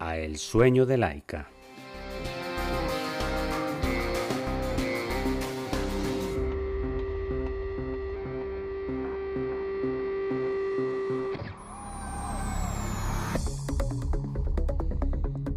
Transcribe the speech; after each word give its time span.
a 0.00 0.16
El 0.16 0.38
sueño 0.38 0.86
de 0.86 0.96
Laika. 0.96 1.48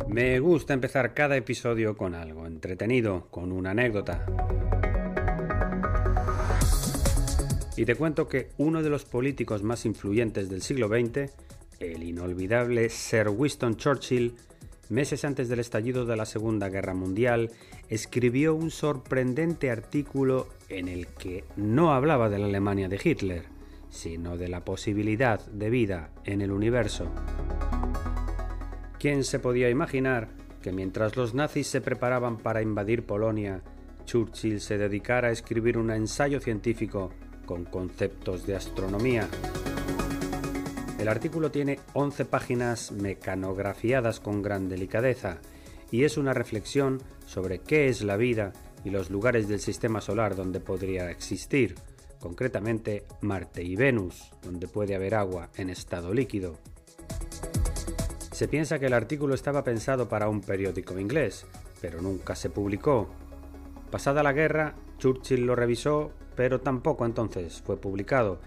Me 0.10 0.40
gusta 0.40 0.74
empezar 0.74 1.16
cada 1.16 1.36
episodio 1.38 1.98
con 1.98 2.14
algo 2.14 2.46
entretenido, 2.46 3.28
con 3.32 3.52
una 3.52 3.72
anécdota. 3.72 4.26
Y 7.76 7.86
te 7.86 7.96
cuento 7.96 8.28
que 8.28 8.50
uno 8.58 8.84
de 8.84 8.90
los 8.90 9.06
políticos 9.06 9.64
más 9.64 9.86
influyentes 9.86 10.50
del 10.50 10.62
siglo 10.62 10.90
XX 10.90 11.32
el 11.92 12.04
inolvidable 12.04 12.90
Sir 12.90 13.30
Winston 13.30 13.76
Churchill, 13.76 14.36
meses 14.90 15.26
antes 15.26 15.50
del 15.50 15.60
estallido 15.60 16.06
de 16.06 16.16
la 16.16 16.26
Segunda 16.26 16.70
Guerra 16.70 16.94
Mundial, 16.94 17.52
escribió 17.90 18.56
un 18.56 18.72
sorprendente 18.72 19.70
artículo 19.70 20.48
en 20.70 20.88
el 20.88 21.08
que 21.08 21.44
no 21.56 21.94
hablaba 21.94 22.30
de 22.30 22.40
la 22.40 22.46
Alemania 22.46 22.88
de 22.88 23.00
Hitler, 23.04 23.44
sino 23.90 24.38
de 24.38 24.48
la 24.48 24.64
posibilidad 24.64 25.46
de 25.48 25.70
vida 25.70 26.10
en 26.24 26.42
el 26.42 26.52
universo. 26.52 27.12
¿Quién 29.00 29.24
se 29.24 29.40
podía 29.40 29.70
imaginar 29.70 30.30
que 30.62 30.72
mientras 30.72 31.18
los 31.18 31.34
nazis 31.34 31.68
se 31.68 31.82
preparaban 31.82 32.38
para 32.38 32.62
invadir 32.62 33.06
Polonia, 33.06 33.62
Churchill 34.06 34.62
se 34.62 34.78
dedicara 34.78 35.28
a 35.28 35.32
escribir 35.32 35.78
un 35.78 35.92
ensayo 35.92 36.40
científico 36.40 37.12
con 37.46 37.66
conceptos 37.66 38.48
de 38.48 38.56
astronomía? 38.56 39.28
El 41.04 41.10
artículo 41.10 41.52
tiene 41.52 41.82
11 41.96 42.24
páginas 42.24 42.94
mecanografiadas 42.94 44.22
con 44.22 44.42
gran 44.42 44.70
delicadeza 44.70 45.40
y 45.92 46.06
es 46.06 46.18
una 46.18 46.34
reflexión 46.34 47.02
sobre 47.26 47.60
qué 47.60 47.90
es 47.90 48.04
la 48.04 48.16
vida 48.16 48.54
y 48.86 48.90
los 48.90 49.10
lugares 49.10 49.50
del 49.50 49.60
sistema 49.60 50.00
solar 50.00 50.34
donde 50.34 50.62
podría 50.62 51.12
existir, 51.12 51.76
concretamente 52.22 53.04
Marte 53.20 53.64
y 53.64 53.76
Venus, 53.76 54.32
donde 54.44 54.70
puede 54.70 54.96
haber 54.96 55.16
agua 55.16 55.50
en 55.58 55.70
estado 55.70 56.14
líquido. 56.14 56.58
Se 58.32 58.48
piensa 58.48 58.80
que 58.80 58.86
el 58.86 58.94
artículo 58.94 59.36
estaba 59.36 59.66
pensado 59.66 60.08
para 60.08 60.30
un 60.30 60.40
periódico 60.40 60.98
inglés, 60.98 61.46
pero 61.82 62.02
nunca 62.02 62.34
se 62.34 62.50
publicó. 62.50 63.10
Pasada 63.92 64.24
la 64.24 64.32
guerra, 64.32 64.76
Churchill 65.00 65.46
lo 65.46 65.58
revisó, 65.58 66.14
pero 66.38 66.62
tampoco 66.62 67.06
entonces 67.06 67.62
fue 67.62 67.76
publicado, 67.76 68.40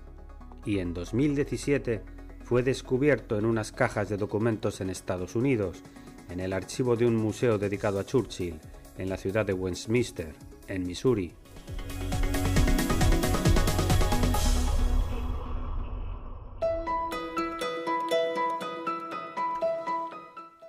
y 0.64 0.78
en 0.78 0.94
2017 0.94 2.15
fue 2.46 2.62
descubierto 2.62 3.36
en 3.36 3.44
unas 3.44 3.72
cajas 3.72 4.08
de 4.08 4.16
documentos 4.16 4.80
en 4.80 4.88
Estados 4.88 5.34
Unidos, 5.34 5.82
en 6.30 6.38
el 6.38 6.52
archivo 6.52 6.94
de 6.94 7.04
un 7.04 7.16
museo 7.16 7.58
dedicado 7.58 7.98
a 7.98 8.04
Churchill, 8.04 8.60
en 8.98 9.08
la 9.08 9.16
ciudad 9.16 9.44
de 9.44 9.52
Westminster, 9.52 10.32
en 10.68 10.86
Missouri. 10.86 11.34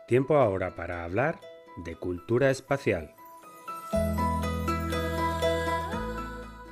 Tiempo 0.07 0.37
ahora 0.37 0.75
para 0.75 1.03
hablar 1.03 1.39
de 1.85 1.95
cultura 1.95 2.49
espacial. 2.49 3.13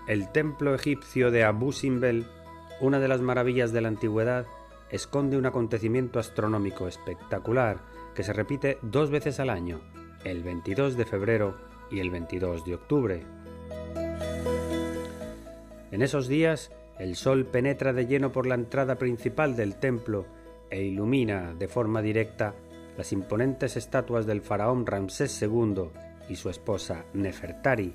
El 0.08 0.32
templo 0.32 0.74
egipcio 0.74 1.30
de 1.30 1.44
Abu 1.44 1.72
Simbel, 1.72 2.26
una 2.82 3.00
de 3.00 3.08
las 3.08 3.22
maravillas 3.22 3.72
de 3.72 3.82
la 3.82 3.90
antigüedad, 3.90 4.48
esconde 4.90 5.38
un 5.38 5.46
acontecimiento 5.46 6.20
astronómico 6.20 6.88
espectacular 6.88 7.80
que 8.14 8.24
se 8.24 8.34
repite 8.34 8.78
dos 8.82 9.10
veces 9.10 9.40
al 9.40 9.50
año, 9.50 9.82
el 10.24 10.44
22 10.44 10.96
de 10.98 11.06
febrero 11.06 11.58
y 11.92 12.00
el 12.00 12.10
22 12.10 12.66
de 12.66 12.76
octubre. 12.76 13.24
En 15.92 16.02
esos 16.02 16.28
días, 16.28 16.72
el 17.00 17.16
sol 17.16 17.46
penetra 17.46 17.94
de 17.94 18.06
lleno 18.06 18.32
por 18.32 18.48
la 18.48 18.56
entrada 18.56 18.96
principal 18.96 19.56
del 19.56 19.76
templo 19.76 20.26
e 20.70 20.84
ilumina 20.84 21.54
de 21.54 21.68
forma 21.68 22.02
directa 22.02 22.56
las 22.98 23.12
imponentes 23.12 23.76
estatuas 23.76 24.26
del 24.26 24.42
faraón 24.42 24.86
Ramsés 24.86 25.42
II 25.42 25.90
y 26.30 26.36
su 26.36 26.50
esposa 26.50 27.06
Nefertari. 27.14 27.94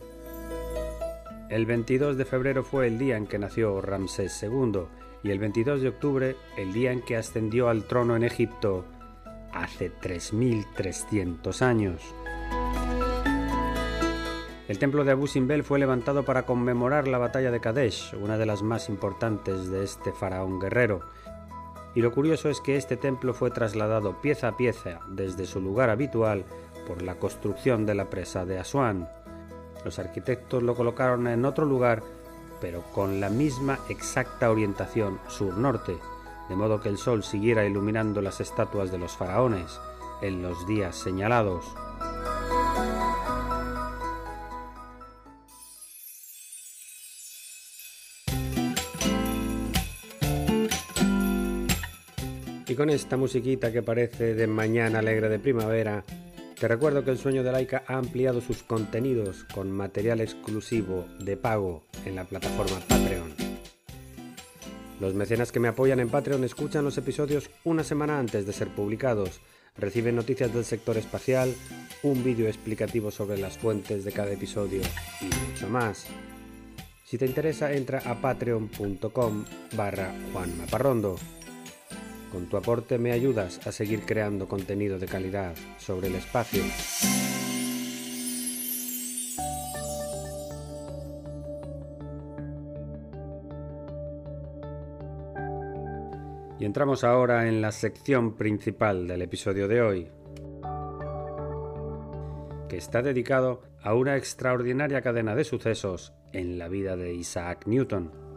El 1.48 1.66
22 1.66 2.16
de 2.16 2.24
febrero 2.24 2.62
fue 2.62 2.86
el 2.86 2.98
día 2.98 3.16
en 3.16 3.26
que 3.26 3.38
nació 3.38 3.80
Ramsés 3.80 4.42
II 4.42 4.82
y 5.22 5.30
el 5.30 5.38
22 5.38 5.82
de 5.82 5.88
octubre, 5.88 6.36
el 6.56 6.72
día 6.72 6.92
en 6.92 7.02
que 7.02 7.16
ascendió 7.16 7.68
al 7.68 7.84
trono 7.84 8.16
en 8.16 8.24
Egipto 8.24 8.84
hace 9.52 9.92
3.300 9.92 11.62
años. 11.62 12.02
El 14.68 14.78
templo 14.78 15.02
de 15.02 15.10
Abu 15.10 15.26
Simbel 15.26 15.64
fue 15.64 15.80
levantado 15.80 16.24
para 16.24 16.46
conmemorar 16.46 17.08
la 17.08 17.18
batalla 17.18 17.50
de 17.50 17.60
Kadesh, 17.60 18.14
una 18.14 18.38
de 18.38 18.46
las 18.46 18.62
más 18.62 18.88
importantes 18.88 19.68
de 19.68 19.82
este 19.82 20.12
faraón 20.12 20.60
guerrero. 20.60 21.00
Y 21.94 22.02
lo 22.02 22.12
curioso 22.12 22.48
es 22.48 22.60
que 22.60 22.76
este 22.76 22.96
templo 22.96 23.34
fue 23.34 23.50
trasladado 23.50 24.20
pieza 24.22 24.46
a 24.46 24.56
pieza 24.56 25.00
desde 25.08 25.46
su 25.46 25.60
lugar 25.60 25.90
habitual 25.90 26.44
por 26.86 27.02
la 27.02 27.16
construcción 27.16 27.84
de 27.84 27.96
la 27.96 28.08
presa 28.08 28.46
de 28.46 28.60
Asuán. 28.60 29.08
Los 29.84 29.98
arquitectos 29.98 30.62
lo 30.62 30.76
colocaron 30.76 31.26
en 31.26 31.44
otro 31.44 31.66
lugar 31.66 32.04
pero 32.60 32.82
con 32.92 33.20
la 33.20 33.30
misma 33.30 33.78
exacta 33.88 34.50
orientación 34.50 35.18
sur-norte, 35.28 35.96
de 36.48 36.56
modo 36.56 36.80
que 36.80 36.88
el 36.88 36.98
sol 36.98 37.22
siguiera 37.22 37.64
iluminando 37.64 38.20
las 38.20 38.40
estatuas 38.40 38.90
de 38.90 38.98
los 38.98 39.16
faraones 39.16 39.80
en 40.22 40.42
los 40.42 40.66
días 40.66 40.96
señalados. 40.96 41.64
Y 52.66 52.76
con 52.76 52.88
esta 52.88 53.16
musiquita 53.16 53.72
que 53.72 53.82
parece 53.82 54.34
de 54.34 54.46
mañana 54.46 55.00
alegre 55.00 55.28
de 55.28 55.40
primavera, 55.40 56.04
te 56.60 56.68
recuerdo 56.68 57.02
que 57.02 57.10
el 57.10 57.16
sueño 57.16 57.42
de 57.42 57.52
Laika 57.52 57.84
ha 57.86 57.96
ampliado 57.96 58.42
sus 58.42 58.62
contenidos 58.62 59.44
con 59.54 59.70
material 59.70 60.20
exclusivo 60.20 61.06
de 61.18 61.38
pago 61.38 61.84
en 62.04 62.14
la 62.14 62.24
plataforma 62.24 62.78
Patreon. 62.86 63.34
Los 65.00 65.14
mecenas 65.14 65.52
que 65.52 65.60
me 65.60 65.68
apoyan 65.68 66.00
en 66.00 66.10
Patreon 66.10 66.44
escuchan 66.44 66.84
los 66.84 66.98
episodios 66.98 67.48
una 67.64 67.82
semana 67.82 68.18
antes 68.18 68.44
de 68.44 68.52
ser 68.52 68.68
publicados, 68.68 69.40
reciben 69.78 70.16
noticias 70.16 70.52
del 70.52 70.66
sector 70.66 70.98
espacial, 70.98 71.54
un 72.02 72.22
vídeo 72.22 72.46
explicativo 72.46 73.10
sobre 73.10 73.38
las 73.38 73.56
fuentes 73.56 74.04
de 74.04 74.12
cada 74.12 74.30
episodio 74.30 74.82
y 75.22 75.48
mucho 75.48 75.66
más. 75.70 76.08
Si 77.06 77.16
te 77.16 77.24
interesa 77.24 77.72
entra 77.72 78.02
a 78.04 78.20
patreon.com 78.20 79.44
barra 79.74 80.14
juanmaparrondo. 80.34 81.16
Con 82.30 82.46
tu 82.46 82.56
aporte 82.56 82.98
me 82.98 83.12
ayudas 83.12 83.66
a 83.66 83.72
seguir 83.72 84.02
creando 84.06 84.46
contenido 84.46 84.98
de 84.98 85.06
calidad 85.06 85.54
sobre 85.78 86.08
el 86.08 86.14
espacio. 86.14 86.62
Y 96.60 96.64
entramos 96.66 97.04
ahora 97.04 97.48
en 97.48 97.62
la 97.62 97.72
sección 97.72 98.36
principal 98.36 99.08
del 99.08 99.22
episodio 99.22 99.66
de 99.66 99.80
hoy, 99.80 100.10
que 102.68 102.76
está 102.76 103.00
dedicado 103.00 103.62
a 103.82 103.94
una 103.94 104.16
extraordinaria 104.16 105.00
cadena 105.00 105.34
de 105.34 105.44
sucesos 105.44 106.12
en 106.32 106.58
la 106.58 106.68
vida 106.68 106.96
de 106.96 107.14
Isaac 107.14 107.66
Newton. 107.66 108.29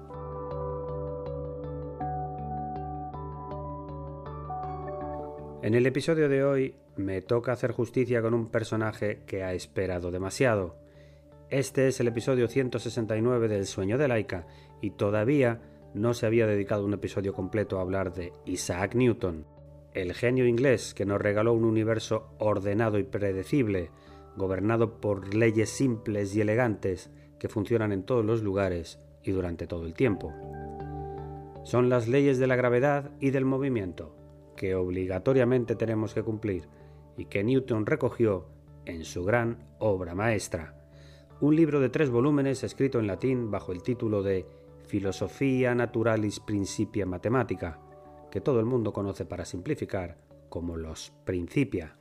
En 5.64 5.76
el 5.76 5.86
episodio 5.86 6.28
de 6.28 6.44
hoy 6.44 6.76
me 6.98 7.22
toca 7.22 7.54
hacer 7.54 7.72
justicia 7.72 8.22
con 8.22 8.34
un 8.34 8.48
personaje 8.50 9.22
que 9.26 9.44
ha 9.44 9.54
esperado 9.54 10.12
demasiado. 10.12 10.76
Este 11.50 11.88
es 11.88 12.02
el 12.02 12.10
episodio 12.10 12.50
169 12.50 13.48
del 13.48 13.66
Sueño 13.66 13.98
de 13.98 14.10
Laika 14.10 14.46
y 14.82 14.90
todavía 14.90 15.62
no 15.94 16.14
se 16.14 16.26
había 16.26 16.48
dedicado 16.48 16.84
un 16.84 16.94
episodio 16.94 17.34
completo 17.34 17.78
a 17.78 17.82
hablar 17.82 18.14
de 18.14 18.34
Isaac 18.44 18.94
Newton, 18.96 19.46
el 19.94 20.14
genio 20.14 20.46
inglés 20.46 20.94
que 20.94 21.06
nos 21.06 21.22
regaló 21.22 21.54
un 21.54 21.64
universo 21.64 22.36
ordenado 22.40 23.00
y 23.00 23.04
predecible, 23.04 23.90
gobernado 24.36 25.00
por 25.00 25.34
leyes 25.34 25.70
simples 25.70 26.36
y 26.36 26.42
elegantes 26.42 27.10
que 27.40 27.48
funcionan 27.48 27.94
en 27.94 28.04
todos 28.04 28.26
los 28.26 28.44
lugares 28.44 29.00
y 29.24 29.32
durante 29.32 29.66
todo 29.66 29.86
el 29.86 29.94
tiempo. 29.94 30.34
Son 31.64 31.88
las 31.88 32.10
leyes 32.10 32.38
de 32.38 32.48
la 32.48 32.58
gravedad 32.58 33.12
y 33.22 33.30
del 33.30 33.46
movimiento, 33.46 34.14
que 34.56 34.76
obligatoriamente 34.76 35.76
tenemos 35.76 36.14
que 36.14 36.24
cumplir 36.24 36.68
y 37.18 37.26
que 37.26 37.44
Newton 37.44 37.86
recogió 37.86 38.48
en 38.86 39.06
su 39.06 39.24
gran 39.24 39.68
obra 39.80 40.16
maestra, 40.16 40.76
un 41.42 41.56
libro 41.56 41.80
de 41.80 41.90
tres 41.90 42.10
volúmenes 42.10 42.64
escrito 42.64 43.00
en 43.00 43.08
latín 43.08 43.52
bajo 43.52 43.72
el 43.72 43.84
título 43.84 44.24
de 44.24 44.46
Filosofía 44.86 45.74
Naturalis 45.76 46.40
Principia 46.40 47.06
Mathematica, 47.06 47.80
que 48.32 48.42
todo 48.42 48.60
el 48.60 48.66
mundo 48.66 48.94
conoce 48.94 49.26
para 49.26 49.46
simplificar 49.46 50.18
como 50.50 50.78
los 50.78 51.12
Principia. 51.26 51.98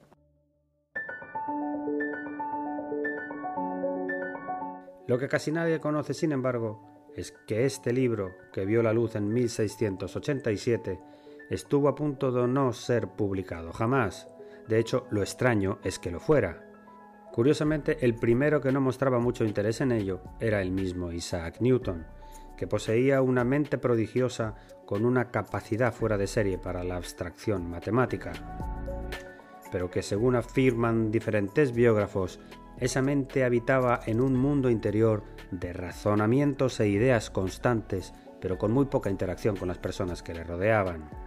Lo 5.08 5.18
que 5.18 5.28
casi 5.28 5.50
nadie 5.52 5.80
conoce, 5.80 6.14
sin 6.14 6.32
embargo, 6.32 6.80
es 7.16 7.32
que 7.46 7.64
este 7.64 7.92
libro, 7.92 8.30
que 8.52 8.64
vio 8.64 8.82
la 8.82 8.92
luz 8.92 9.16
en 9.16 9.32
1687, 9.32 11.00
estuvo 11.52 11.88
a 11.88 11.94
punto 11.94 12.32
de 12.32 12.48
no 12.48 12.72
ser 12.72 13.08
publicado 13.08 13.72
jamás. 13.72 14.28
De 14.68 14.78
hecho, 14.78 15.06
lo 15.10 15.20
extraño 15.20 15.78
es 15.84 15.98
que 15.98 16.10
lo 16.10 16.18
fuera. 16.18 16.66
Curiosamente, 17.32 17.98
el 18.04 18.14
primero 18.14 18.60
que 18.60 18.72
no 18.72 18.80
mostraba 18.80 19.18
mucho 19.18 19.44
interés 19.44 19.80
en 19.80 19.92
ello 19.92 20.22
era 20.40 20.62
el 20.62 20.70
mismo 20.70 21.12
Isaac 21.12 21.56
Newton, 21.60 22.06
que 22.56 22.66
poseía 22.66 23.20
una 23.22 23.44
mente 23.44 23.76
prodigiosa 23.76 24.54
con 24.86 25.04
una 25.04 25.30
capacidad 25.30 25.92
fuera 25.92 26.16
de 26.16 26.26
serie 26.26 26.58
para 26.58 26.84
la 26.84 26.96
abstracción 26.96 27.68
matemática, 27.68 28.32
pero 29.70 29.90
que 29.90 30.02
según 30.02 30.36
afirman 30.36 31.10
diferentes 31.10 31.72
biógrafos, 31.72 32.40
esa 32.78 33.02
mente 33.02 33.44
habitaba 33.44 34.00
en 34.06 34.20
un 34.20 34.36
mundo 34.36 34.70
interior 34.70 35.22
de 35.50 35.72
razonamientos 35.72 36.80
e 36.80 36.88
ideas 36.88 37.30
constantes, 37.30 38.14
pero 38.40 38.58
con 38.58 38.72
muy 38.72 38.86
poca 38.86 39.10
interacción 39.10 39.56
con 39.56 39.68
las 39.68 39.78
personas 39.78 40.22
que 40.22 40.34
le 40.34 40.44
rodeaban. 40.44 41.21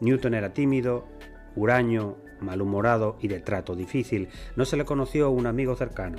Newton 0.00 0.34
era 0.34 0.52
tímido, 0.52 1.06
huraño, 1.56 2.16
malhumorado 2.40 3.16
y 3.20 3.28
de 3.28 3.40
trato 3.40 3.76
difícil. 3.76 4.28
No 4.56 4.64
se 4.64 4.76
le 4.76 4.84
conoció 4.84 5.30
un 5.30 5.46
amigo 5.46 5.76
cercano, 5.76 6.18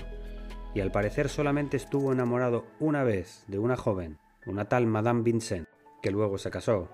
y 0.74 0.82
al 0.82 0.92
parecer 0.92 1.30
solamente 1.30 1.78
estuvo 1.78 2.12
enamorado 2.12 2.66
una 2.80 3.04
vez 3.04 3.44
de 3.48 3.60
una 3.60 3.76
joven, 3.76 4.20
una 4.46 4.66
tal 4.66 4.88
Madame 4.88 5.24
Vincent, 5.24 5.68
que 6.02 6.12
luego 6.12 6.38
se 6.38 6.52
casó. 6.52 6.90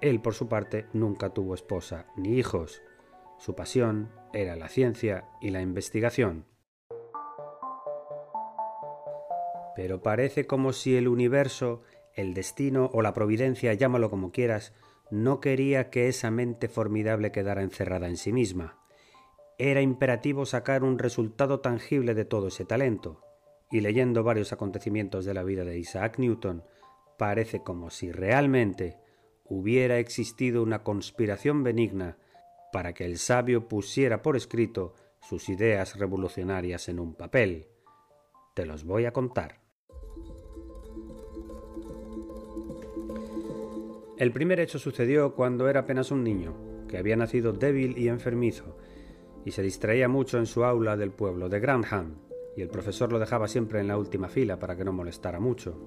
Él, 0.00 0.20
por 0.20 0.34
su 0.34 0.48
parte, 0.48 0.86
nunca 0.92 1.30
tuvo 1.30 1.54
esposa 1.54 2.06
ni 2.16 2.36
hijos. 2.36 2.82
Su 3.38 3.54
pasión 3.54 4.10
era 4.32 4.56
la 4.56 4.68
ciencia 4.68 5.24
y 5.40 5.50
la 5.50 5.62
investigación. 5.62 6.44
Pero 9.74 10.02
parece 10.02 10.46
como 10.46 10.72
si 10.72 10.96
el 10.96 11.08
universo, 11.08 11.82
el 12.14 12.34
destino 12.34 12.90
o 12.92 13.02
la 13.02 13.12
providencia, 13.12 13.74
llámalo 13.74 14.10
como 14.10 14.32
quieras, 14.32 14.72
no 15.10 15.40
quería 15.40 15.90
que 15.90 16.08
esa 16.08 16.30
mente 16.30 16.68
formidable 16.68 17.32
quedara 17.32 17.62
encerrada 17.62 18.08
en 18.08 18.16
sí 18.16 18.32
misma. 18.32 18.78
Era 19.58 19.80
imperativo 19.80 20.46
sacar 20.46 20.84
un 20.84 20.98
resultado 20.98 21.60
tangible 21.60 22.14
de 22.14 22.24
todo 22.24 22.48
ese 22.48 22.64
talento, 22.64 23.22
y 23.70 23.80
leyendo 23.80 24.22
varios 24.22 24.52
acontecimientos 24.52 25.24
de 25.24 25.34
la 25.34 25.42
vida 25.42 25.64
de 25.64 25.78
Isaac 25.78 26.18
Newton, 26.18 26.64
parece 27.18 27.62
como 27.62 27.90
si 27.90 28.12
realmente 28.12 28.98
hubiera 29.44 29.98
existido 29.98 30.62
una 30.62 30.82
conspiración 30.82 31.62
benigna 31.62 32.18
para 32.72 32.92
que 32.92 33.04
el 33.04 33.18
sabio 33.18 33.68
pusiera 33.68 34.22
por 34.22 34.36
escrito 34.36 34.94
sus 35.20 35.48
ideas 35.48 35.98
revolucionarias 35.98 36.88
en 36.88 37.00
un 37.00 37.14
papel. 37.14 37.68
Te 38.54 38.66
los 38.66 38.84
voy 38.84 39.06
a 39.06 39.12
contar. 39.12 39.65
El 44.18 44.32
primer 44.32 44.60
hecho 44.60 44.78
sucedió 44.78 45.34
cuando 45.34 45.68
era 45.68 45.80
apenas 45.80 46.10
un 46.10 46.24
niño, 46.24 46.54
que 46.88 46.96
había 46.96 47.16
nacido 47.16 47.52
débil 47.52 47.98
y 47.98 48.08
enfermizo, 48.08 48.78
y 49.44 49.50
se 49.50 49.60
distraía 49.60 50.08
mucho 50.08 50.38
en 50.38 50.46
su 50.46 50.64
aula 50.64 50.96
del 50.96 51.10
pueblo 51.10 51.50
de 51.50 51.60
Grantham, 51.60 52.14
y 52.56 52.62
el 52.62 52.68
profesor 52.68 53.12
lo 53.12 53.18
dejaba 53.18 53.46
siempre 53.46 53.78
en 53.78 53.88
la 53.88 53.98
última 53.98 54.28
fila 54.28 54.58
para 54.58 54.74
que 54.74 54.86
no 54.86 54.92
molestara 54.94 55.38
mucho. 55.38 55.78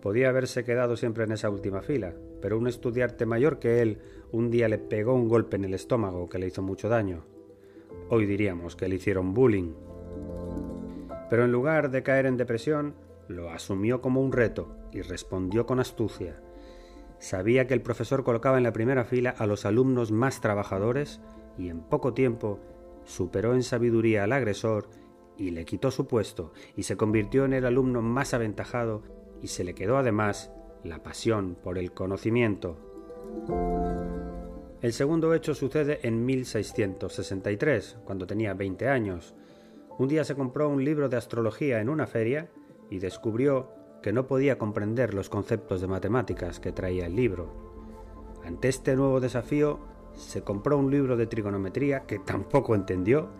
Podía 0.00 0.30
haberse 0.30 0.64
quedado 0.64 0.96
siempre 0.96 1.24
en 1.24 1.32
esa 1.32 1.50
última 1.50 1.82
fila, 1.82 2.14
pero 2.40 2.56
un 2.56 2.68
estudiante 2.68 3.26
mayor 3.26 3.58
que 3.58 3.82
él 3.82 3.98
un 4.32 4.50
día 4.50 4.68
le 4.68 4.78
pegó 4.78 5.12
un 5.12 5.28
golpe 5.28 5.56
en 5.56 5.64
el 5.64 5.74
estómago 5.74 6.26
que 6.30 6.38
le 6.38 6.46
hizo 6.46 6.62
mucho 6.62 6.88
daño. 6.88 7.26
Hoy 8.08 8.24
diríamos 8.24 8.76
que 8.76 8.88
le 8.88 8.94
hicieron 8.94 9.34
bullying. 9.34 9.74
Pero 11.28 11.44
en 11.44 11.52
lugar 11.52 11.90
de 11.90 12.02
caer 12.02 12.24
en 12.24 12.38
depresión, 12.38 12.94
lo 13.28 13.50
asumió 13.50 14.00
como 14.00 14.22
un 14.22 14.32
reto 14.32 14.74
y 14.92 15.02
respondió 15.02 15.66
con 15.66 15.80
astucia. 15.80 16.40
Sabía 17.18 17.66
que 17.66 17.74
el 17.74 17.82
profesor 17.82 18.24
colocaba 18.24 18.58
en 18.58 18.64
la 18.64 18.72
primera 18.72 19.04
fila 19.04 19.30
a 19.30 19.46
los 19.46 19.64
alumnos 19.64 20.12
más 20.12 20.40
trabajadores 20.40 21.20
y 21.58 21.68
en 21.68 21.80
poco 21.80 22.14
tiempo 22.14 22.60
superó 23.04 23.54
en 23.54 23.62
sabiduría 23.62 24.24
al 24.24 24.32
agresor 24.32 24.88
y 25.38 25.50
le 25.50 25.64
quitó 25.64 25.90
su 25.90 26.06
puesto 26.06 26.52
y 26.76 26.82
se 26.82 26.96
convirtió 26.96 27.44
en 27.44 27.52
el 27.52 27.66
alumno 27.66 28.02
más 28.02 28.34
aventajado 28.34 29.02
y 29.42 29.48
se 29.48 29.64
le 29.64 29.74
quedó 29.74 29.96
además 29.96 30.50
la 30.82 31.02
pasión 31.02 31.56
por 31.62 31.78
el 31.78 31.92
conocimiento. 31.92 32.78
El 34.82 34.92
segundo 34.92 35.34
hecho 35.34 35.54
sucede 35.54 36.00
en 36.02 36.24
1663, 36.24 37.98
cuando 38.04 38.26
tenía 38.26 38.54
20 38.54 38.88
años. 38.88 39.34
Un 39.98 40.08
día 40.08 40.22
se 40.24 40.34
compró 40.34 40.68
un 40.68 40.84
libro 40.84 41.08
de 41.08 41.16
astrología 41.16 41.80
en 41.80 41.88
una 41.88 42.06
feria 42.06 42.50
y 42.90 42.98
descubrió 42.98 43.70
que 44.06 44.12
no 44.12 44.28
podía 44.28 44.56
comprender 44.56 45.14
los 45.14 45.28
conceptos 45.28 45.80
de 45.80 45.88
matemáticas 45.88 46.60
que 46.60 46.70
traía 46.70 47.06
el 47.06 47.16
libro. 47.16 47.48
Ante 48.44 48.68
este 48.68 48.94
nuevo 48.94 49.18
desafío, 49.18 49.80
se 50.14 50.44
compró 50.44 50.78
un 50.78 50.92
libro 50.92 51.16
de 51.16 51.26
trigonometría 51.26 52.06
que 52.06 52.20
tampoco 52.20 52.76
entendió 52.76 53.30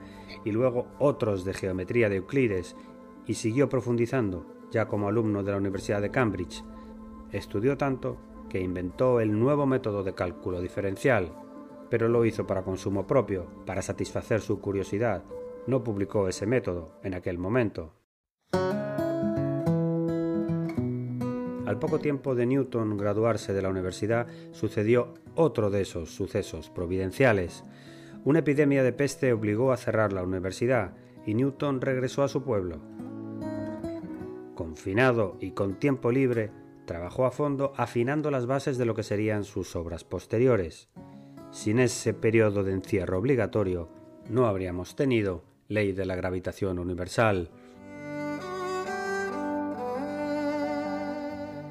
y 0.44 0.50
luego 0.50 0.88
otros 0.98 1.44
de 1.44 1.54
geometría 1.54 2.08
de 2.08 2.16
Euclides 2.16 2.74
y 3.26 3.34
siguió 3.34 3.68
profundizando 3.68 4.44
ya 4.72 4.88
como 4.88 5.06
alumno 5.06 5.44
de 5.44 5.52
la 5.52 5.58
Universidad 5.58 6.02
de 6.02 6.10
Cambridge. 6.10 6.64
Estudió 7.30 7.76
tanto 7.76 8.16
que 8.48 8.60
inventó 8.60 9.20
el 9.20 9.38
nuevo 9.38 9.66
método 9.66 10.02
de 10.02 10.14
cálculo 10.14 10.60
diferencial, 10.60 11.32
pero 11.90 12.08
lo 12.08 12.24
hizo 12.24 12.44
para 12.44 12.64
consumo 12.64 13.06
propio, 13.06 13.46
para 13.66 13.82
satisfacer 13.82 14.40
su 14.40 14.58
curiosidad. 14.58 15.22
No 15.68 15.84
publicó 15.84 16.26
ese 16.26 16.44
método 16.44 16.98
en 17.04 17.14
aquel 17.14 17.38
momento. 17.38 17.92
Al 21.66 21.80
poco 21.80 21.98
tiempo 21.98 22.36
de 22.36 22.46
Newton 22.46 22.96
graduarse 22.96 23.52
de 23.52 23.60
la 23.60 23.68
universidad, 23.68 24.28
sucedió 24.52 25.14
otro 25.34 25.68
de 25.68 25.82
esos 25.82 26.14
sucesos 26.14 26.70
providenciales. 26.70 27.64
Una 28.24 28.38
epidemia 28.38 28.84
de 28.84 28.92
peste 28.92 29.32
obligó 29.32 29.72
a 29.72 29.76
cerrar 29.76 30.12
la 30.12 30.22
universidad 30.22 30.94
y 31.26 31.34
Newton 31.34 31.80
regresó 31.80 32.22
a 32.22 32.28
su 32.28 32.44
pueblo. 32.44 32.80
Confinado 34.54 35.36
y 35.40 35.50
con 35.50 35.74
tiempo 35.74 36.12
libre, 36.12 36.52
trabajó 36.86 37.26
a 37.26 37.32
fondo 37.32 37.72
afinando 37.76 38.30
las 38.30 38.46
bases 38.46 38.78
de 38.78 38.84
lo 38.84 38.94
que 38.94 39.02
serían 39.02 39.42
sus 39.42 39.74
obras 39.74 40.04
posteriores. 40.04 40.88
Sin 41.50 41.80
ese 41.80 42.14
periodo 42.14 42.62
de 42.62 42.72
encierro 42.72 43.18
obligatorio, 43.18 43.88
no 44.30 44.46
habríamos 44.46 44.94
tenido 44.94 45.42
ley 45.68 45.92
de 45.92 46.06
la 46.06 46.14
gravitación 46.14 46.78
universal. 46.78 47.50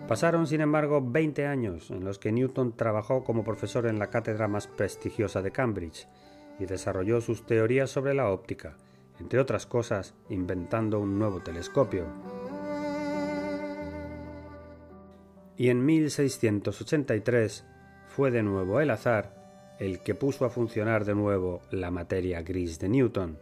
Pasaron, 0.08 0.46
sin 0.46 0.62
embargo, 0.62 1.02
20 1.04 1.48
años 1.48 1.90
en 1.90 2.06
los 2.06 2.20
que 2.20 2.32
Newton 2.32 2.76
trabajó 2.76 3.24
como 3.24 3.44
profesor 3.44 3.88
en 3.88 3.98
la 3.98 4.10
cátedra 4.10 4.48
más 4.48 4.68
prestigiosa 4.68 5.42
de 5.42 5.52
Cambridge 5.52 6.08
y 6.60 6.66
desarrolló 6.66 7.22
sus 7.22 7.46
teorías 7.46 7.90
sobre 7.90 8.14
la 8.14 8.30
óptica, 8.30 8.78
entre 9.20 9.40
otras 9.40 9.66
cosas 9.66 10.14
inventando 10.30 11.00
un 11.00 11.18
nuevo 11.18 11.42
telescopio. 11.42 12.06
y 15.58 15.70
en 15.70 15.86
1683 15.86 17.66
fue 18.08 18.32
de 18.32 18.44
nuevo 18.44 18.82
el 18.82 18.90
azar 18.92 19.76
el 19.80 20.00
que 20.00 20.16
puso 20.16 20.46
a 20.46 20.50
funcionar 20.50 21.06
de 21.06 21.16
nuevo 21.16 21.62
la 21.72 21.92
materia 21.92 22.42
gris 22.42 22.80
de 22.80 22.90
Newton, 22.90 23.38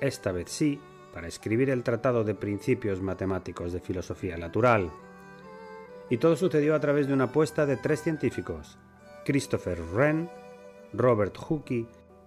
esta 0.00 0.32
vez 0.32 0.50
sí 0.50 0.80
para 1.12 1.28
escribir 1.28 1.70
el 1.70 1.82
Tratado 1.82 2.24
de 2.24 2.34
Principios 2.34 3.02
Matemáticos 3.02 3.72
de 3.72 3.80
Filosofía 3.80 4.36
Natural. 4.38 4.90
Y 6.10 6.18
todo 6.18 6.36
sucedió 6.36 6.74
a 6.74 6.80
través 6.80 7.06
de 7.06 7.14
una 7.14 7.24
apuesta 7.24 7.64
de 7.64 7.76
tres 7.76 8.02
científicos, 8.02 8.76
Christopher 9.24 9.80
Wren, 9.94 10.28
Robert 10.92 11.36
Hooke 11.38 11.86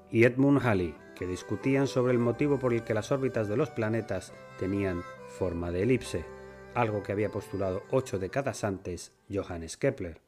y 0.09 0.23
Edmund 0.23 0.65
Halley, 0.65 0.95
que 1.15 1.27
discutían 1.27 1.87
sobre 1.87 2.13
el 2.13 2.19
motivo 2.19 2.57
por 2.57 2.73
el 2.73 2.83
que 2.83 2.93
las 2.93 3.11
órbitas 3.11 3.47
de 3.47 3.57
los 3.57 3.69
planetas 3.69 4.33
tenían 4.57 5.03
forma 5.27 5.69
de 5.69 5.83
elipse 5.83 6.25
algo 6.75 7.03
que 7.03 7.11
había 7.11 7.29
postulado 7.29 7.83
ocho 7.91 8.19
décadas 8.19 8.63
antes 8.63 9.13
Johannes 9.31 9.77
Kepler. 9.77 10.21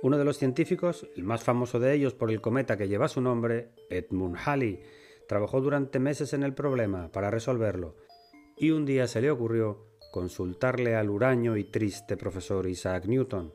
Uno 0.00 0.16
de 0.16 0.24
los 0.24 0.38
científicos, 0.38 1.08
el 1.16 1.24
más 1.24 1.42
famoso 1.42 1.80
de 1.80 1.92
ellos 1.92 2.14
por 2.14 2.30
el 2.30 2.40
cometa 2.40 2.76
que 2.76 2.88
lleva 2.88 3.08
su 3.08 3.20
nombre, 3.20 3.70
Edmund 3.90 4.36
Halley, 4.44 4.80
trabajó 5.26 5.60
durante 5.60 5.98
meses 5.98 6.32
en 6.32 6.44
el 6.44 6.54
problema 6.54 7.10
para 7.10 7.30
resolverlo, 7.30 7.96
y 8.56 8.70
un 8.70 8.86
día 8.86 9.08
se 9.08 9.20
le 9.20 9.30
ocurrió 9.30 9.87
consultarle 10.10 10.96
al 10.96 11.10
huraño 11.10 11.56
y 11.56 11.64
triste 11.64 12.16
profesor 12.16 12.66
Isaac 12.66 13.06
Newton, 13.06 13.52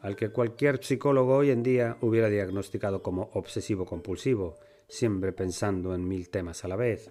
al 0.00 0.16
que 0.16 0.30
cualquier 0.30 0.84
psicólogo 0.84 1.36
hoy 1.36 1.50
en 1.50 1.62
día 1.62 1.96
hubiera 2.00 2.28
diagnosticado 2.28 3.02
como 3.02 3.30
obsesivo 3.34 3.86
compulsivo, 3.86 4.56
siempre 4.88 5.32
pensando 5.32 5.94
en 5.94 6.06
mil 6.06 6.28
temas 6.28 6.64
a 6.64 6.68
la 6.68 6.76
vez. 6.76 7.10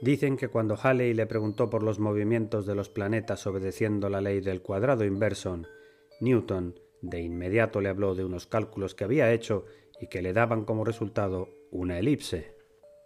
Dicen 0.00 0.36
que 0.36 0.48
cuando 0.48 0.76
Halley 0.80 1.14
le 1.14 1.26
preguntó 1.26 1.70
por 1.70 1.84
los 1.84 2.00
movimientos 2.00 2.66
de 2.66 2.74
los 2.74 2.88
planetas 2.88 3.46
obedeciendo 3.46 4.08
la 4.08 4.20
ley 4.20 4.40
del 4.40 4.60
cuadrado 4.60 5.04
inverso, 5.04 5.62
Newton 6.20 6.74
de 7.02 7.20
inmediato 7.20 7.80
le 7.80 7.88
habló 7.88 8.14
de 8.14 8.24
unos 8.24 8.46
cálculos 8.46 8.94
que 8.94 9.04
había 9.04 9.32
hecho 9.32 9.64
y 10.00 10.08
que 10.08 10.22
le 10.22 10.32
daban 10.32 10.64
como 10.64 10.84
resultado 10.84 11.48
una 11.70 11.98
elipse. 11.98 12.61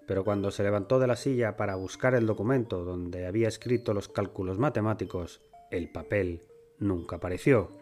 Pero 0.06 0.24
cuando 0.24 0.50
se 0.50 0.62
levantó 0.62 0.98
de 0.98 1.06
la 1.06 1.16
silla 1.16 1.56
para 1.56 1.74
buscar 1.74 2.14
el 2.14 2.26
documento 2.26 2.84
donde 2.84 3.26
había 3.26 3.48
escrito 3.48 3.92
los 3.92 4.08
cálculos 4.08 4.58
matemáticos, 4.58 5.42
el 5.70 5.90
papel 5.90 6.42
nunca 6.78 7.16
apareció. 7.16 7.76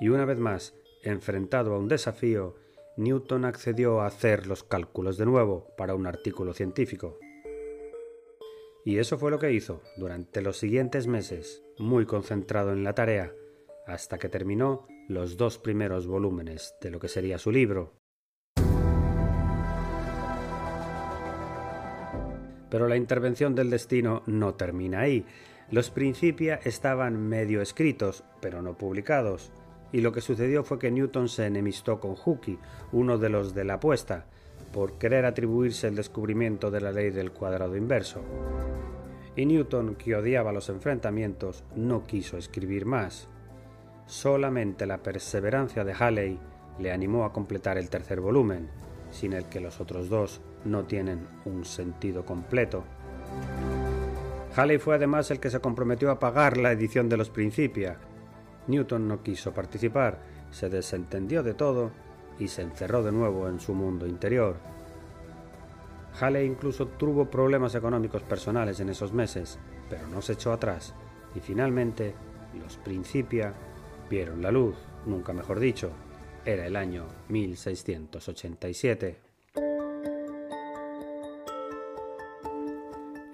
Y 0.00 0.08
una 0.08 0.24
vez 0.24 0.38
más, 0.38 0.74
enfrentado 1.02 1.74
a 1.74 1.78
un 1.78 1.88
desafío, 1.88 2.56
Newton 2.96 3.44
accedió 3.44 4.00
a 4.00 4.06
hacer 4.06 4.46
los 4.48 4.64
cálculos 4.64 5.18
de 5.18 5.26
nuevo 5.26 5.68
para 5.76 5.94
un 5.94 6.06
artículo 6.06 6.52
científico. 6.52 7.18
Y 8.84 8.98
eso 8.98 9.18
fue 9.18 9.30
lo 9.30 9.38
que 9.38 9.52
hizo 9.52 9.82
durante 9.96 10.40
los 10.40 10.56
siguientes 10.56 11.06
meses, 11.06 11.62
muy 11.78 12.06
concentrado 12.06 12.72
en 12.72 12.82
la 12.82 12.94
tarea, 12.94 13.32
hasta 13.86 14.18
que 14.18 14.28
terminó 14.28 14.86
los 15.08 15.36
dos 15.36 15.58
primeros 15.58 16.06
volúmenes 16.06 16.74
de 16.80 16.90
lo 16.90 16.98
que 16.98 17.08
sería 17.08 17.38
su 17.38 17.52
libro. 17.52 17.92
Pero 22.70 22.88
la 22.88 22.96
intervención 22.96 23.54
del 23.54 23.70
destino 23.70 24.22
no 24.26 24.54
termina 24.54 25.00
ahí. 25.00 25.24
Los 25.70 25.90
Principia 25.90 26.60
estaban 26.64 27.28
medio 27.28 27.60
escritos, 27.60 28.24
pero 28.40 28.62
no 28.62 28.78
publicados, 28.78 29.52
y 29.92 30.00
lo 30.00 30.12
que 30.12 30.20
sucedió 30.20 30.64
fue 30.64 30.78
que 30.78 30.90
Newton 30.90 31.28
se 31.28 31.46
enemistó 31.46 32.00
con 32.00 32.14
Hooke, 32.14 32.58
uno 32.92 33.18
de 33.18 33.28
los 33.28 33.54
de 33.54 33.64
la 33.64 33.74
apuesta, 33.74 34.26
por 34.72 34.98
querer 34.98 35.24
atribuirse 35.24 35.88
el 35.88 35.94
descubrimiento 35.94 36.70
de 36.70 36.80
la 36.80 36.92
ley 36.92 37.10
del 37.10 37.32
cuadrado 37.32 37.76
inverso. 37.76 38.22
Y 39.34 39.46
Newton, 39.46 39.94
que 39.94 40.16
odiaba 40.16 40.52
los 40.52 40.68
enfrentamientos, 40.68 41.64
no 41.74 42.04
quiso 42.04 42.36
escribir 42.36 42.84
más. 42.84 43.28
Solamente 44.06 44.86
la 44.86 45.02
perseverancia 45.02 45.84
de 45.84 45.92
Halley 45.92 46.38
le 46.78 46.92
animó 46.92 47.24
a 47.24 47.32
completar 47.32 47.78
el 47.78 47.88
tercer 47.88 48.20
volumen, 48.20 48.68
sin 49.10 49.32
el 49.32 49.46
que 49.46 49.60
los 49.60 49.80
otros 49.80 50.08
dos 50.08 50.40
no 50.64 50.84
tienen 50.84 51.26
un 51.44 51.64
sentido 51.64 52.24
completo. 52.24 52.84
Halley 54.56 54.78
fue 54.78 54.96
además 54.96 55.30
el 55.30 55.40
que 55.40 55.50
se 55.50 55.60
comprometió 55.60 56.10
a 56.10 56.18
pagar 56.18 56.56
la 56.56 56.72
edición 56.72 57.08
de 57.08 57.16
los 57.16 57.30
Principia. 57.30 57.98
Newton 58.66 59.06
no 59.06 59.22
quiso 59.22 59.52
participar, 59.52 60.20
se 60.50 60.68
desentendió 60.68 61.42
de 61.42 61.54
todo 61.54 61.90
y 62.38 62.48
se 62.48 62.62
encerró 62.62 63.02
de 63.02 63.12
nuevo 63.12 63.48
en 63.48 63.60
su 63.60 63.74
mundo 63.74 64.06
interior. 64.06 64.56
Halley 66.20 66.46
incluso 66.46 66.88
tuvo 66.88 67.26
problemas 67.26 67.74
económicos 67.74 68.22
personales 68.22 68.80
en 68.80 68.88
esos 68.88 69.12
meses, 69.12 69.58
pero 69.88 70.08
no 70.08 70.20
se 70.20 70.32
echó 70.32 70.52
atrás 70.52 70.94
y 71.34 71.40
finalmente 71.40 72.14
los 72.58 72.76
Principia 72.78 73.54
vieron 74.10 74.42
la 74.42 74.50
luz, 74.50 74.76
nunca 75.06 75.32
mejor 75.32 75.60
dicho. 75.60 75.90
Era 76.44 76.66
el 76.66 76.76
año 76.76 77.06
1687. 77.28 79.27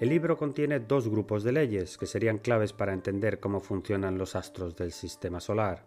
El 0.04 0.11
libro 0.11 0.37
contiene 0.37 0.80
dos 0.80 1.08
grupos 1.08 1.44
de 1.44 1.52
leyes 1.52 1.96
que 1.96 2.04
serían 2.04 2.37
claves 2.37 2.75
para 2.75 2.92
entender 2.92 3.40
cómo 3.40 3.61
funcionan 3.61 4.18
los 4.18 4.37
astros 4.37 4.76
del 4.76 4.92
sistema 4.92 5.40
solar. 5.40 5.87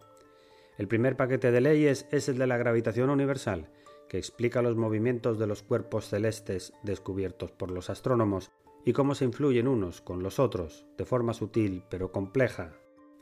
El 0.80 0.88
primer 0.88 1.16
paquete 1.16 1.52
de 1.52 1.62
leyes 1.62 2.08
es 2.10 2.28
el 2.28 2.40
de 2.40 2.48
la 2.48 2.58
gravitación 2.58 3.12
universal, 3.12 3.70
que 4.10 4.18
explica 4.18 4.64
los 4.64 4.76
movimientos 4.76 5.38
de 5.38 5.46
los 5.46 5.62
cuerpos 5.62 6.10
celestes 6.10 6.74
descubiertos 6.82 7.52
por 7.52 7.70
los 7.70 7.92
astrónomos 7.92 8.50
y 8.84 8.94
cómo 8.94 9.14
se 9.14 9.26
influyen 9.26 9.68
unos 9.68 10.02
con 10.02 10.24
los 10.24 10.40
otros, 10.40 10.88
de 10.98 11.06
forma 11.06 11.36
sutil 11.36 11.84
pero 11.88 12.12
compleja. 12.12 12.74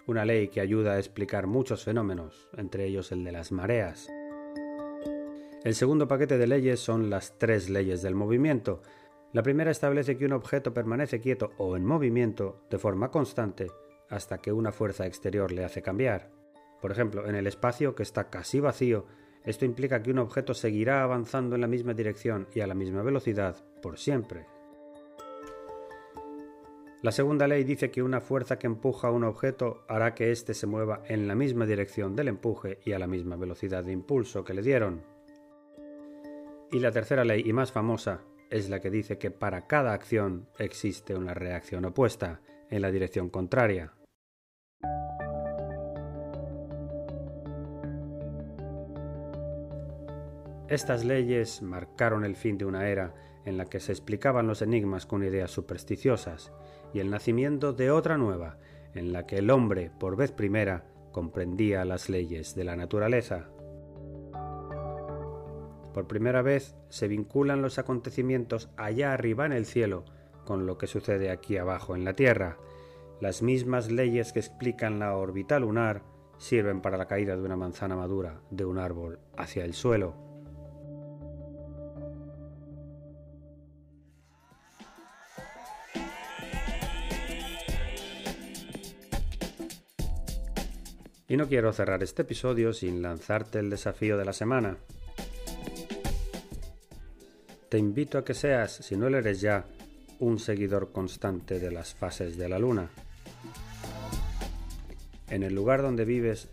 Una 0.07 0.23
ley 0.23 0.47
que 0.47 0.61
ayuda 0.61 0.93
a 0.93 0.99
explicar 0.99 1.45
muchos 1.45 1.83
fenómenos, 1.83 2.47
entre 2.55 2.85
ellos 2.85 3.11
el 3.11 3.25
de 3.25 3.33
las 3.33 3.51
mareas. 3.51 4.07
El 5.65 5.75
segundo 5.75 6.07
paquete 6.07 6.37
de 6.37 6.47
leyes 6.47 6.79
son 6.79 7.09
las 7.09 7.37
tres 7.37 7.69
leyes 7.69 8.01
del 8.01 8.15
movimiento, 8.15 8.81
la 9.35 9.43
primera 9.43 9.69
establece 9.69 10.15
que 10.15 10.23
un 10.23 10.31
objeto 10.31 10.73
permanece 10.73 11.19
quieto 11.19 11.51
o 11.57 11.75
en 11.75 11.83
movimiento 11.83 12.61
de 12.69 12.77
forma 12.77 13.11
constante 13.11 13.67
hasta 14.07 14.37
que 14.37 14.53
una 14.53 14.71
fuerza 14.71 15.07
exterior 15.07 15.51
le 15.51 15.65
hace 15.65 15.81
cambiar. 15.81 16.31
Por 16.81 16.93
ejemplo, 16.93 17.27
en 17.27 17.35
el 17.35 17.45
espacio 17.45 17.95
que 17.95 18.03
está 18.03 18.29
casi 18.29 18.61
vacío, 18.61 19.07
esto 19.43 19.65
implica 19.65 20.01
que 20.01 20.11
un 20.11 20.19
objeto 20.19 20.53
seguirá 20.53 21.03
avanzando 21.03 21.55
en 21.55 21.59
la 21.59 21.67
misma 21.67 21.93
dirección 21.93 22.47
y 22.53 22.61
a 22.61 22.67
la 22.67 22.75
misma 22.75 23.03
velocidad 23.03 23.57
por 23.81 23.97
siempre. 23.97 24.45
La 27.01 27.11
segunda 27.11 27.45
ley 27.45 27.65
dice 27.65 27.91
que 27.91 28.01
una 28.01 28.21
fuerza 28.21 28.57
que 28.57 28.67
empuja 28.67 29.09
a 29.09 29.11
un 29.11 29.25
objeto 29.25 29.83
hará 29.89 30.15
que 30.15 30.31
éste 30.31 30.53
se 30.53 30.65
mueva 30.65 31.03
en 31.09 31.27
la 31.27 31.35
misma 31.35 31.65
dirección 31.65 32.15
del 32.15 32.29
empuje 32.29 32.79
y 32.85 32.93
a 32.93 32.99
la 32.99 33.07
misma 33.07 33.35
velocidad 33.35 33.83
de 33.83 33.91
impulso 33.91 34.45
que 34.45 34.53
le 34.53 34.61
dieron. 34.61 35.03
Y 36.71 36.79
la 36.79 36.93
tercera 36.93 37.25
ley, 37.25 37.43
y 37.45 37.51
más 37.51 37.73
famosa, 37.73 38.21
es 38.49 38.69
la 38.69 38.79
que 38.79 38.89
dice 38.89 39.17
que 39.17 39.31
para 39.31 39.67
cada 39.67 39.93
acción 39.93 40.47
existe 40.59 41.15
una 41.15 41.33
reacción 41.33 41.85
opuesta 41.85 42.41
en 42.69 42.81
la 42.81 42.91
dirección 42.91 43.29
contraria. 43.29 43.93
Estas 50.67 51.05
leyes 51.05 51.61
marcaron 51.61 52.25
el 52.25 52.35
fin 52.35 52.57
de 52.57 52.65
una 52.65 52.89
era 52.89 53.13
en 53.45 53.57
la 53.57 53.65
que 53.65 53.79
se 53.79 53.91
explicaban 53.91 54.47
los 54.47 54.63
enigmas 54.63 55.05
con 55.05 55.23
ideas 55.23 55.51
supersticiosas 55.51 56.51
y 56.93 56.99
el 56.99 57.11
nacimiento 57.11 57.71
de 57.71 57.91
otra 57.91 58.17
nueva 58.17 58.57
en 58.95 59.13
la 59.13 59.27
que 59.27 59.37
el 59.37 59.51
hombre, 59.51 59.91
por 59.99 60.15
vez 60.15 60.31
primera, 60.31 60.85
comprendía 61.11 61.85
las 61.85 62.09
leyes 62.09 62.55
de 62.55 62.63
la 62.63 62.75
naturaleza. 62.75 63.49
Por 65.95 66.07
primera 66.07 66.41
vez 66.41 66.75
se 66.89 67.07
vinculan 67.07 67.61
los 67.61 67.79
acontecimientos 67.79 68.69
allá 68.75 69.13
arriba 69.13 69.45
en 69.45 69.53
el 69.53 69.65
cielo 69.65 70.03
con 70.43 70.65
lo 70.65 70.77
que 70.77 70.87
sucede 70.87 71.31
aquí 71.31 71.55
abajo 71.55 71.95
en 71.95 72.03
la 72.03 72.11
Tierra. 72.11 72.57
Las 73.21 73.41
mismas 73.41 73.89
leyes 73.89 74.33
que 74.33 74.39
explican 74.39 74.99
la 74.99 75.15
órbita 75.15 75.57
lunar 75.57 76.03
sirven 76.37 76.81
para 76.81 76.97
la 76.97 77.07
caída 77.07 77.37
de 77.37 77.43
una 77.43 77.55
manzana 77.55 77.95
madura 77.95 78.41
de 78.49 78.65
un 78.65 78.77
árbol 78.77 79.19
hacia 79.37 79.63
el 79.63 79.73
suelo. 79.73 80.17
Y 91.29 91.37
no 91.37 91.47
quiero 91.47 91.71
cerrar 91.71 92.03
este 92.03 92.23
episodio 92.23 92.73
sin 92.73 93.01
lanzarte 93.01 93.59
el 93.59 93.69
desafío 93.69 94.17
de 94.17 94.25
la 94.25 94.33
semana. 94.33 94.77
Te 97.69 97.79
invito 97.79 98.19
a 98.19 98.23
que 98.23 98.35
seas, 98.35 98.71
si 98.71 98.95
no 98.95 99.09
lo 99.09 99.17
eres 99.17 99.41
ya, 99.41 99.65
un 100.19 100.37
seguidor 100.37 100.91
constante 100.91 101.59
de 101.59 101.71
las 101.71 101.95
fases 101.95 102.37
de 102.37 102.47
la 102.47 102.59
luna. 102.59 102.91
En 105.29 105.41
el 105.41 105.55
lugar 105.55 105.81
donde 105.81 106.05
vives, 106.05 106.47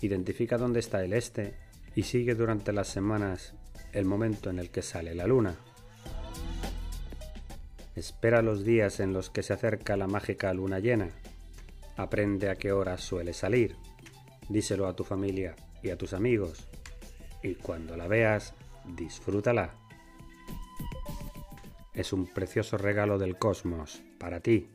identifica 0.00 0.56
dónde 0.56 0.80
está 0.80 1.04
el 1.04 1.12
este 1.12 1.54
y 1.94 2.04
sigue 2.04 2.34
durante 2.34 2.72
las 2.72 2.88
semanas 2.88 3.52
el 3.92 4.06
momento 4.06 4.48
en 4.48 4.58
el 4.58 4.70
que 4.70 4.80
sale 4.80 5.14
la 5.14 5.26
luna. 5.26 5.54
Espera 7.94 8.40
los 8.40 8.64
días 8.64 9.00
en 9.00 9.12
los 9.12 9.28
que 9.28 9.42
se 9.42 9.52
acerca 9.52 9.98
la 9.98 10.06
mágica 10.06 10.52
luna 10.54 10.80
llena. 10.80 11.10
Aprende 11.96 12.48
a 12.48 12.56
qué 12.56 12.72
hora 12.72 12.96
suele 12.96 13.34
salir. 13.34 13.76
Díselo 14.48 14.88
a 14.88 14.96
tu 14.96 15.04
familia 15.04 15.54
y 15.82 15.90
a 15.90 15.98
tus 15.98 16.14
amigos. 16.14 16.66
Y 17.42 17.54
cuando 17.54 17.96
la 17.96 18.08
veas, 18.08 18.54
disfrútala 18.96 19.83
es 21.94 22.12
un 22.12 22.26
precioso 22.26 22.76
regalo 22.76 23.18
del 23.18 23.36
cosmos 23.36 24.02
para 24.18 24.40
ti. 24.40 24.68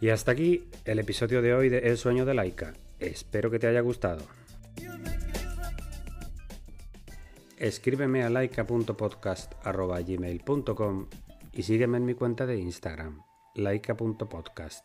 Y 0.00 0.08
hasta 0.10 0.32
aquí 0.32 0.68
el 0.84 0.98
episodio 0.98 1.42
de 1.42 1.54
hoy 1.54 1.68
de 1.68 1.78
El 1.78 1.96
sueño 1.96 2.24
de 2.24 2.34
Laika. 2.34 2.74
Espero 2.98 3.50
que 3.50 3.58
te 3.58 3.66
haya 3.66 3.80
gustado. 3.80 4.24
Escríbeme 7.56 8.22
a 8.22 8.30
laika.podcast.gmail.com 8.30 11.06
y 11.52 11.62
sígueme 11.62 11.96
en 11.96 12.04
mi 12.04 12.14
cuenta 12.14 12.44
de 12.44 12.58
Instagram, 12.58 13.22
laika.podcast. 13.54 14.84